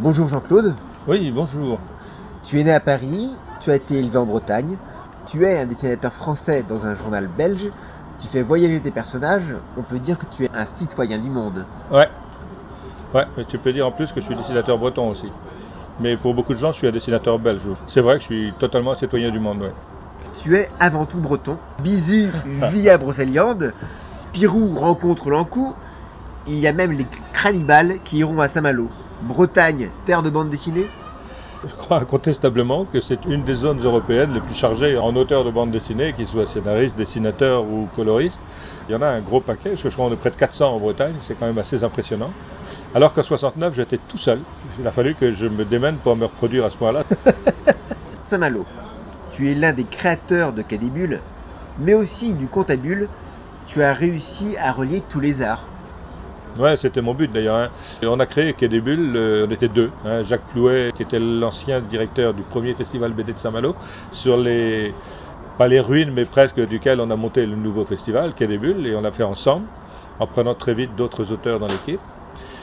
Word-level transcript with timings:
Bonjour 0.00 0.28
Jean-Claude. 0.28 0.74
Oui, 1.06 1.30
bonjour. 1.30 1.78
Tu 2.42 2.58
es 2.58 2.64
né 2.64 2.72
à 2.72 2.80
Paris, 2.80 3.38
tu 3.60 3.70
as 3.70 3.76
été 3.76 3.94
élevé 3.94 4.16
en 4.16 4.26
Bretagne, 4.26 4.76
tu 5.26 5.44
es 5.44 5.58
un 5.58 5.66
dessinateur 5.66 6.12
français 6.12 6.64
dans 6.64 6.86
un 6.86 6.94
journal 6.94 7.28
belge, 7.28 7.70
tu 8.20 8.26
fais 8.26 8.42
voyager 8.42 8.80
tes 8.80 8.90
personnages, 8.90 9.54
on 9.76 9.82
peut 9.82 9.98
dire 10.00 10.18
que 10.18 10.26
tu 10.26 10.44
es 10.44 10.50
un 10.52 10.64
citoyen 10.64 11.18
du 11.18 11.30
monde. 11.30 11.64
Ouais. 11.90 12.08
Ouais, 13.14 13.24
mais 13.36 13.44
tu 13.44 13.58
peux 13.58 13.72
dire 13.72 13.86
en 13.86 13.92
plus 13.92 14.10
que 14.10 14.20
je 14.20 14.26
suis 14.26 14.34
dessinateur 14.34 14.78
breton 14.78 15.10
aussi. 15.10 15.28
Mais 16.00 16.16
pour 16.16 16.34
beaucoup 16.34 16.54
de 16.54 16.58
gens, 16.58 16.72
je 16.72 16.78
suis 16.78 16.86
un 16.88 16.92
dessinateur 16.92 17.38
belge. 17.38 17.68
C'est 17.86 18.00
vrai 18.00 18.16
que 18.16 18.20
je 18.20 18.26
suis 18.26 18.52
totalement 18.58 18.92
un 18.92 18.96
citoyen 18.96 19.30
du 19.30 19.38
monde, 19.38 19.62
ouais. 19.62 19.72
Tu 20.42 20.56
es 20.56 20.68
avant 20.80 21.06
tout 21.06 21.18
breton. 21.18 21.56
Bisu 21.80 22.30
vit 22.72 22.90
à 22.90 22.98
Brocéliande, 22.98 23.72
Spirou 24.20 24.74
rencontre 24.74 25.30
l'Ancou, 25.30 25.72
il 26.48 26.58
y 26.58 26.66
a 26.66 26.72
même 26.72 26.92
les 26.92 27.06
cannibales 27.32 28.00
qui 28.04 28.18
iront 28.18 28.40
à 28.40 28.48
Saint-Malo. 28.48 28.88
Bretagne, 29.24 29.90
terre 30.04 30.22
de 30.22 30.28
bande 30.28 30.50
dessinée? 30.50 30.86
Je 31.66 31.74
crois 31.74 31.98
incontestablement 31.98 32.84
que 32.84 33.00
c'est 33.00 33.24
une 33.24 33.42
des 33.42 33.54
zones 33.54 33.82
européennes 33.82 34.32
les 34.32 34.40
plus 34.40 34.54
chargées 34.54 34.98
en 34.98 35.16
auteurs 35.16 35.44
de 35.44 35.50
bande 35.50 35.70
dessinée, 35.70 36.12
qu'ils 36.12 36.26
soient 36.26 36.46
scénaristes, 36.46 36.98
dessinateurs 36.98 37.64
ou 37.64 37.86
coloristes. 37.96 38.42
Il 38.86 38.92
y 38.92 38.94
en 38.94 39.00
a 39.00 39.06
un 39.06 39.22
gros 39.22 39.40
paquet, 39.40 39.76
je 39.76 39.88
crois 39.88 40.06
qu'on 40.08 40.12
est 40.12 40.18
près 40.18 40.30
de 40.30 40.36
400 40.36 40.74
en 40.74 40.78
Bretagne, 40.78 41.16
c'est 41.22 41.34
quand 41.36 41.46
même 41.46 41.56
assez 41.56 41.82
impressionnant. 41.82 42.34
Alors 42.92 43.14
qu'en 43.14 43.22
69, 43.22 43.74
j'étais 43.74 43.96
tout 43.96 44.18
seul. 44.18 44.42
Il 44.78 44.86
a 44.86 44.92
fallu 44.92 45.14
que 45.14 45.30
je 45.30 45.46
me 45.46 45.64
démène 45.64 45.96
pour 45.98 46.16
me 46.16 46.26
reproduire 46.26 46.66
à 46.66 46.70
ce 46.70 46.76
point-là. 46.76 47.02
Saint-Malo, 48.24 48.66
tu 49.34 49.50
es 49.50 49.54
l'un 49.54 49.72
des 49.72 49.84
créateurs 49.84 50.52
de 50.52 50.60
Cadébule, 50.60 51.22
mais 51.78 51.94
aussi 51.94 52.34
du 52.34 52.46
Contabule. 52.48 53.08
Tu 53.66 53.82
as 53.82 53.94
réussi 53.94 54.54
à 54.58 54.72
relier 54.72 55.00
tous 55.00 55.20
les 55.20 55.40
arts. 55.40 55.73
Ouais, 56.56 56.76
c'était 56.76 57.00
mon 57.02 57.14
but 57.14 57.30
d'ailleurs. 57.32 57.56
hein. 57.56 57.70
On 58.02 58.20
a 58.20 58.26
créé 58.26 58.54
Quai 58.54 58.68
des 58.68 58.80
Bulles, 58.80 59.16
on 59.16 59.50
était 59.50 59.68
deux. 59.68 59.92
hein. 60.04 60.22
Jacques 60.22 60.46
Plouet, 60.46 60.92
qui 60.94 61.02
était 61.02 61.18
l'ancien 61.18 61.80
directeur 61.80 62.32
du 62.32 62.44
premier 62.44 62.74
festival 62.74 63.12
BD 63.12 63.32
de 63.32 63.38
Saint-Malo, 63.38 63.76
sur 64.12 64.36
les, 64.36 64.96
pas 65.58 65.68
les 65.68 65.80
ruines, 65.80 66.12
mais 66.12 66.26
presque 66.26 66.60
duquel 66.60 67.00
on 67.00 67.10
a 67.10 67.16
monté 67.16 67.46
le 67.46 67.56
nouveau 67.56 67.84
festival, 67.84 68.34
Quai 68.34 68.46
des 68.48 68.58
Bulles, 68.58 68.86
et 68.86 68.94
on 68.96 69.00
l'a 69.02 69.12
fait 69.12 69.24
ensemble, 69.24 69.68
en 70.18 70.26
prenant 70.28 70.54
très 70.54 70.74
vite 70.74 70.94
d'autres 70.96 71.32
auteurs 71.32 71.58
dans 71.60 71.68
l'équipe. 71.68 72.02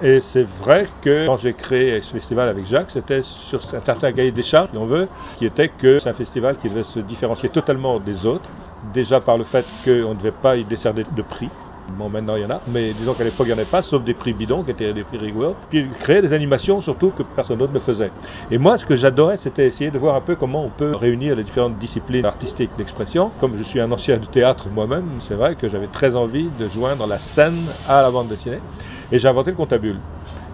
Et 0.00 0.20
c'est 0.20 0.44
vrai 0.44 0.88
que 1.00 1.26
quand 1.26 1.36
j'ai 1.36 1.54
créé 1.54 2.00
ce 2.02 2.10
festival 2.12 2.48
avec 2.48 2.66
Jacques, 2.66 2.90
c'était 2.90 3.22
sur 3.22 3.60
un 3.74 3.80
certain 3.84 4.12
cahier 4.12 4.32
des 4.32 4.42
charges, 4.42 4.70
si 4.70 4.76
on 4.78 4.86
veut, 4.86 5.10
qui 5.36 5.46
était 5.46 5.70
que 5.70 5.98
c'est 5.98 6.08
un 6.10 6.14
festival 6.14 6.58
qui 6.58 6.68
devait 6.68 6.84
se 6.84 7.00
différencier 7.00 7.50
totalement 7.50 8.00
des 8.00 8.26
autres, 8.26 8.50
déjà 8.82 9.20
par 9.20 9.38
le 9.38 9.44
fait 9.44 9.66
qu'on 9.84 10.14
ne 10.14 10.18
devait 10.18 10.32
pas 10.32 10.56
y 10.56 10.64
décerner 10.64 11.04
de 11.04 11.22
prix. 11.22 11.52
Bon, 11.88 12.08
maintenant 12.08 12.36
il 12.36 12.42
y 12.42 12.44
en 12.46 12.50
a, 12.50 12.62
mais 12.66 12.94
disons 12.94 13.14
qu'à 13.14 13.24
l'époque 13.24 13.46
il 13.46 13.50
n'y 13.50 13.54
en 13.54 13.58
avait 13.58 13.70
pas, 13.70 13.82
sauf 13.82 14.02
des 14.04 14.14
prix 14.14 14.32
bidons 14.32 14.64
qui 14.64 14.70
étaient 14.70 14.94
des 14.94 15.04
prix 15.04 15.18
rigoureux. 15.18 15.54
Puis 15.68 15.90
créer 15.92 16.22
des 16.22 16.32
animations 16.32 16.80
surtout 16.80 17.10
que 17.10 17.22
personne 17.22 17.58
d'autre 17.58 17.74
ne 17.74 17.78
faisait. 17.78 18.10
Et 18.50 18.56
moi, 18.56 18.78
ce 18.78 18.86
que 18.86 18.96
j'adorais, 18.96 19.36
c'était 19.36 19.66
essayer 19.66 19.90
de 19.90 19.98
voir 19.98 20.14
un 20.14 20.22
peu 20.22 20.34
comment 20.34 20.64
on 20.64 20.70
peut 20.70 20.92
réunir 20.96 21.36
les 21.36 21.44
différentes 21.44 21.76
disciplines 21.76 22.24
artistiques 22.24 22.76
d'expression. 22.76 23.32
Comme 23.38 23.54
je 23.54 23.62
suis 23.62 23.80
un 23.80 23.92
ancien 23.92 24.16
du 24.16 24.28
théâtre 24.28 24.70
moi-même, 24.70 25.20
c'est 25.20 25.34
vrai 25.34 25.56
que 25.56 25.68
j'avais 25.68 25.88
très 25.88 26.16
envie 26.16 26.50
de 26.50 26.68
joindre 26.68 27.06
la 27.06 27.18
scène 27.18 27.68
à 27.86 28.00
la 28.02 28.10
bande 28.10 28.28
dessinée. 28.28 28.60
Et 29.12 29.18
j'ai 29.18 29.28
inventé 29.28 29.50
le 29.50 29.56
comptabule 29.56 30.00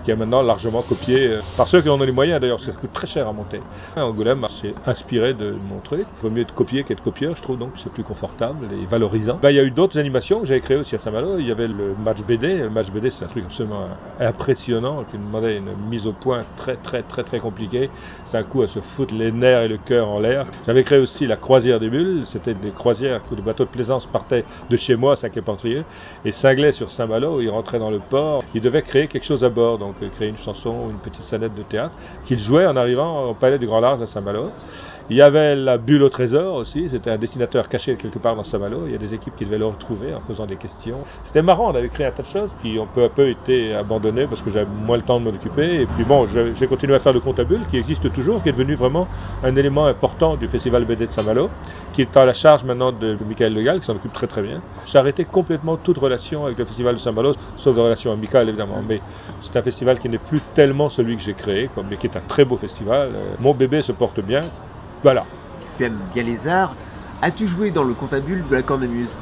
qui 0.05 0.11
est 0.11 0.17
maintenant 0.17 0.43
largement 0.43 0.83
copié 0.83 1.27
euh, 1.27 1.41
par 1.57 1.69
ceux 1.69 1.81
qui 1.83 1.89
en 1.89 2.01
ont 2.01 2.05
les 2.05 2.13
moyens 2.13 2.41
d'ailleurs, 2.41 2.57
parce 2.57 2.67
que 2.67 2.73
ça 2.73 2.79
coûte 2.79 2.93
très 2.93 3.07
cher 3.07 3.29
à 3.29 3.33
monter. 3.33 3.61
Angoulême 3.97 4.47
s'est 4.49 4.75
inspiré 4.87 5.35
de 5.35 5.55
mon 5.69 5.81
truc. 5.81 6.07
Il 6.19 6.23
vaut 6.23 6.31
mieux 6.31 6.43
être 6.43 6.55
copié 6.55 6.85
qu'être 6.85 7.03
copieur, 7.03 7.37
je 7.37 7.43
trouve, 7.43 7.59
donc 7.59 7.73
c'est 7.77 7.93
plus 7.93 8.03
confortable 8.03 8.69
et 8.73 8.87
valorisant. 8.87 9.39
Ben, 9.43 9.51
il 9.51 9.57
y 9.57 9.61
a 9.61 9.65
eu 9.65 9.71
d'autres 9.71 9.99
animations 9.99 10.41
que 10.41 10.47
j'avais 10.47 10.61
créées 10.61 10.77
aussi 10.77 10.95
à 10.95 10.99
Saint-Malo. 10.99 11.39
Il 11.39 11.47
y 11.47 11.51
avait 11.51 11.69
le 11.69 11.95
match 12.03 12.23
BD. 12.23 12.59
Le 12.59 12.71
match 12.71 12.91
BD, 12.91 13.11
c'est 13.11 13.25
un 13.25 13.29
truc 13.29 13.45
absolument 13.45 13.89
impressionnant 14.19 15.05
qui 15.11 15.19
demandait 15.19 15.59
une 15.59 15.75
mise 15.89 16.07
au 16.07 16.13
point 16.13 16.43
très, 16.57 16.77
très, 16.77 17.03
très, 17.03 17.25
très 17.25 17.39
compliquée. 17.39 17.91
C'est 18.27 18.39
un 18.39 18.43
coup 18.43 18.63
à 18.63 18.69
se 18.69 18.81
foutre 18.81 19.15
les 19.15 19.33
nerfs 19.33 19.63
et 19.63 19.69
le 19.69 19.79
cœur 19.79 20.09
en 20.09 20.21
l'air. 20.21 20.47
J'avais 20.67 20.83
créé 20.83 20.99
aussi 20.99 21.27
la 21.27 21.37
croisière 21.37 21.81
des 21.81 21.91
bulles. 21.91 22.23
C'était 22.25 22.55
des 22.55 22.71
croisières 22.71 23.21
où 23.31 23.35
des 23.35 23.43
bateaux 23.43 23.65
de 23.65 23.71
plaisance 23.71 24.07
partaient 24.07 24.45
de 24.69 24.77
chez 24.77 24.97
moi, 24.97 25.17
Saint-Clépentrieux, 25.17 25.85
et 26.25 26.33
cinglaient 26.33 26.73
sur 26.73 26.91
Saint-Malo. 26.91 27.41
Ils 27.41 27.51
rentraient 27.51 27.79
dans 27.79 27.91
le 27.91 27.99
port. 27.99 28.43
Ils 28.55 28.61
devaient 28.61 28.83
créer 28.83 29.09
quelque 29.09 29.25
chose 29.25 29.45
à 29.45 29.49
bord, 29.49 29.79
euh, 30.03 30.09
créer 30.09 30.29
une 30.29 30.37
chanson 30.37 30.71
ou 30.87 30.91
une 30.91 30.99
petite 30.99 31.25
scénette 31.25 31.55
de 31.55 31.63
théâtre 31.63 31.95
qu'ils 32.27 32.39
jouaient 32.39 32.67
en 32.67 32.77
arrivant 32.77 33.31
au 33.31 33.35
palais 33.35 33.59
du 33.59 33.67
Grand 33.67 33.81
Large 33.81 34.01
à 34.01 34.07
Saint-Malo. 34.07 34.51
Il 35.11 35.17
y 35.17 35.23
avait 35.23 35.57
la 35.57 35.77
bulle 35.77 36.05
au 36.05 36.09
trésor 36.09 36.55
aussi. 36.55 36.89
C'était 36.89 37.11
un 37.11 37.19
dessinateur 37.19 37.69
caché 37.69 37.97
quelque 37.97 38.21
part 38.21 38.37
dans 38.37 38.45
Saint-Malo. 38.45 38.83
Il 38.87 38.93
y 38.93 38.95
a 38.95 38.99
des 38.99 39.13
équipes 39.13 39.35
qui 39.35 39.45
devaient 39.45 39.59
le 39.59 39.67
retrouver 39.67 40.15
en 40.15 40.21
posant 40.21 40.47
des 40.47 40.55
questions. 40.55 40.99
C'était 41.23 41.43
marrant. 41.43 41.73
On 41.73 41.75
avait 41.75 41.89
créé 41.89 42.07
un 42.07 42.13
tas 42.13 42.23
de 42.23 42.29
choses 42.29 42.55
qui 42.63 42.79
ont 42.79 42.87
peu 42.87 43.03
à 43.03 43.09
peu 43.09 43.29
été 43.29 43.75
abandonnées 43.75 44.29
parce 44.29 44.41
que 44.41 44.51
j'avais 44.51 44.71
moins 44.71 44.97
le 44.97 45.03
temps 45.03 45.19
de 45.19 45.25
m'en 45.25 45.31
occuper. 45.31 45.81
Et 45.81 45.87
puis 45.87 46.05
bon, 46.05 46.27
j'ai 46.27 46.67
continué 46.69 46.95
à 46.95 47.01
faire 47.01 47.13
le 47.13 47.19
comptabule 47.19 47.67
qui 47.69 47.77
existe 47.77 48.13
toujours, 48.13 48.41
qui 48.41 48.51
est 48.51 48.53
devenu 48.53 48.75
vraiment 48.75 49.09
un 49.43 49.57
élément 49.57 49.87
important 49.87 50.37
du 50.37 50.47
festival 50.47 50.85
BD 50.85 51.09
de 51.09 51.11
Saint-Malo, 51.11 51.51
qui 51.93 52.03
est 52.03 52.17
à 52.17 52.25
la 52.25 52.33
charge 52.33 52.63
maintenant 52.63 52.93
de 52.93 53.17
Michael 53.27 53.53
Legal, 53.53 53.81
qui 53.81 53.87
s'en 53.87 53.97
occupe 53.97 54.13
très 54.13 54.29
très 54.29 54.43
bien. 54.43 54.61
J'ai 54.87 54.99
arrêté 54.99 55.25
complètement 55.25 55.77
toute 55.77 55.99
relation 55.99 56.47
avec 56.47 56.57
le 56.57 56.65
festival 56.65 56.95
de 56.95 57.01
Saint-Malo, 57.01 57.33
sauf 57.57 57.75
de 57.75 57.81
relations 57.81 58.13
amicales 58.13 58.49
évidemment. 58.49 58.81
Mais 58.89 59.01
c'est 59.43 59.59
un 59.59 59.63
festival 59.63 59.80
qui 60.01 60.09
n'est 60.09 60.19
plus 60.19 60.41
tellement 60.55 60.89
celui 60.89 61.17
que 61.17 61.23
j'ai 61.23 61.35
créé, 61.35 61.71
mais 61.89 61.97
qui 61.97 62.07
est 62.07 62.17
un 62.17 62.21
très 62.21 62.45
beau 62.45 62.57
festival. 62.57 63.11
Euh, 63.15 63.35
Mon 63.39 63.55
bébé 63.55 63.83
se 63.83 63.93
porte 63.93 64.21
bien. 64.21 64.43
Voilà. 65.03 65.25
Tu 65.79 65.85
aimes 65.85 65.99
bien 66.13 66.23
les 66.23 66.47
arts. 66.47 66.77
As-tu 67.23 67.47
joué 67.47 67.71
dans 67.71 67.85
le 67.85 67.95
Contabule 67.95 68.47
de 68.49 68.55
la 68.55 68.63
cornemuse? 68.63 69.17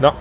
Non. 0.00 0.12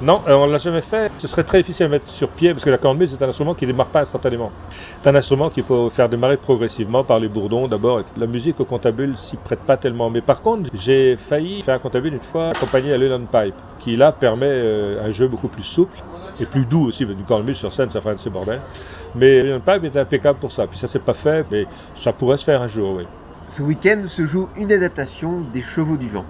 Non, 0.00 0.20
euh, 0.26 0.34
on 0.34 0.46
l'a 0.46 0.58
jamais 0.58 0.82
fait. 0.82 1.12
Ce 1.18 1.28
serait 1.28 1.44
très 1.44 1.58
difficile 1.58 1.86
à 1.86 1.88
mettre 1.88 2.08
sur 2.08 2.28
pied 2.28 2.52
parce 2.52 2.64
que 2.64 2.70
la 2.70 2.78
cornemuse 2.78 3.16
c'est 3.16 3.24
un 3.24 3.28
instrument 3.28 3.54
qui 3.54 3.66
ne 3.66 3.72
démarre 3.72 3.86
pas 3.88 4.00
instantanément. 4.00 4.50
C'est 5.00 5.08
un 5.08 5.14
instrument 5.14 5.48
qu'il 5.50 5.62
faut 5.62 5.90
faire 5.90 6.08
démarrer 6.08 6.36
progressivement 6.36 7.04
par 7.04 7.20
les 7.20 7.28
bourdons 7.28 7.68
d'abord. 7.68 8.02
La 8.16 8.26
musique 8.26 8.58
au 8.58 8.64
comptabule 8.64 9.16
s'y 9.16 9.36
prête 9.36 9.60
pas 9.64 9.76
tellement. 9.76 10.10
Mais 10.10 10.20
par 10.20 10.42
contre, 10.42 10.68
j'ai 10.72 11.16
failli 11.16 11.62
faire 11.62 11.74
un 11.74 11.78
comptabule 11.78 12.14
une 12.14 12.22
fois 12.22 12.48
accompagné 12.48 12.92
à 12.92 12.98
Leland 12.98 13.26
Pipe, 13.26 13.54
qui 13.78 13.94
là 13.94 14.10
permet 14.10 14.46
euh, 14.46 15.00
un 15.04 15.10
jeu 15.10 15.28
beaucoup 15.28 15.48
plus 15.48 15.62
souple 15.62 16.02
et 16.38 16.46
plus 16.46 16.66
doux 16.66 16.82
aussi. 16.84 17.06
Du 17.06 17.24
cornemuse 17.24 17.58
sur 17.58 17.72
scène, 17.72 17.90
ça 17.90 18.00
ferait 18.00 18.12
un 18.12 18.16
de 18.16 18.20
ces 18.20 18.30
bordels. 18.30 18.64
Mais 19.14 19.42
Leland 19.42 19.60
Pipe 19.60 19.84
est 19.84 19.96
impeccable 19.96 20.38
pour 20.38 20.52
ça. 20.52 20.66
Puis 20.68 20.78
ça 20.78 20.88
s'est 20.88 21.00
pas 21.00 21.14
fait, 21.14 21.46
mais 21.50 21.68
ça 21.94 22.12
pourrait 22.12 22.38
se 22.38 22.44
faire 22.44 22.62
un 22.62 22.68
jour, 22.68 22.94
oui. 22.96 23.08
Ce 23.48 23.62
week-end 23.62 24.04
se 24.08 24.26
joue 24.26 24.50
une 24.56 24.72
adaptation 24.72 25.42
des 25.42 25.62
Chevaux 25.62 25.98
du 25.98 26.08
Vent. 26.08 26.26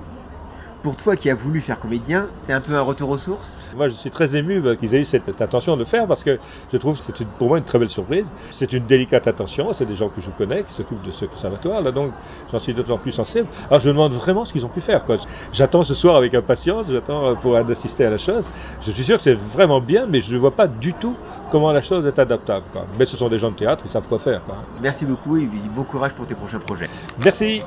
Pour 0.82 0.96
toi 0.96 1.14
qui 1.14 1.30
as 1.30 1.34
voulu 1.36 1.60
faire 1.60 1.78
comédien, 1.78 2.28
c'est 2.32 2.52
un 2.52 2.60
peu 2.60 2.74
un 2.74 2.80
retour 2.80 3.08
aux 3.10 3.18
sources? 3.18 3.56
Moi, 3.76 3.88
je 3.88 3.94
suis 3.94 4.10
très 4.10 4.34
ému 4.34 4.60
bah, 4.60 4.74
qu'ils 4.74 4.96
aient 4.96 5.00
eu 5.00 5.04
cette, 5.04 5.26
cette 5.26 5.40
attention 5.40 5.74
de 5.74 5.78
le 5.80 5.84
faire 5.84 6.08
parce 6.08 6.24
que 6.24 6.40
je 6.72 6.76
trouve 6.76 6.98
que 6.98 7.04
c'est 7.04 7.24
pour 7.38 7.46
moi 7.48 7.58
une 7.58 7.64
très 7.64 7.78
belle 7.78 7.88
surprise. 7.88 8.32
C'est 8.50 8.72
une 8.72 8.84
délicate 8.84 9.28
attention. 9.28 9.72
C'est 9.74 9.86
des 9.86 9.94
gens 9.94 10.08
que 10.08 10.20
je 10.20 10.30
connais 10.32 10.64
qui 10.64 10.72
s'occupent 10.72 11.02
de 11.02 11.12
ce 11.12 11.24
conservatoire. 11.24 11.82
Là, 11.82 11.92
donc, 11.92 12.12
j'en 12.50 12.58
suis 12.58 12.74
d'autant 12.74 12.98
plus 12.98 13.12
sensible. 13.12 13.46
Alors, 13.70 13.78
je 13.78 13.88
me 13.90 13.94
demande 13.94 14.12
vraiment 14.12 14.44
ce 14.44 14.52
qu'ils 14.52 14.66
ont 14.66 14.70
pu 14.70 14.80
faire. 14.80 15.04
quoi. 15.04 15.18
J'attends 15.52 15.84
ce 15.84 15.94
soir 15.94 16.16
avec 16.16 16.34
impatience. 16.34 16.88
J'attends 16.90 17.36
pour 17.36 17.56
assister 17.56 18.04
à 18.04 18.10
la 18.10 18.18
chose. 18.18 18.48
Je 18.80 18.90
suis 18.90 19.04
sûr 19.04 19.18
que 19.18 19.22
c'est 19.22 19.34
vraiment 19.34 19.80
bien, 19.80 20.06
mais 20.08 20.20
je 20.20 20.34
ne 20.34 20.40
vois 20.40 20.56
pas 20.56 20.66
du 20.66 20.94
tout 20.94 21.14
comment 21.52 21.70
la 21.70 21.80
chose 21.82 22.04
est 22.06 22.18
adaptable. 22.18 22.66
quoi. 22.72 22.86
Mais 22.98 23.06
ce 23.06 23.16
sont 23.16 23.28
des 23.28 23.38
gens 23.38 23.52
de 23.52 23.56
théâtre, 23.56 23.84
ils 23.86 23.90
savent 23.90 24.08
quoi 24.08 24.18
faire. 24.18 24.42
quoi. 24.42 24.56
Merci 24.80 25.04
beaucoup 25.04 25.36
et 25.36 25.46
bon 25.46 25.84
courage 25.84 26.12
pour 26.14 26.26
tes 26.26 26.34
prochains 26.34 26.58
projets. 26.58 26.88
Merci. 27.24 27.60